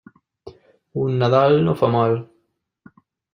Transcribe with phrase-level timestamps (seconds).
[1.01, 2.17] Un Nadal no fa mal.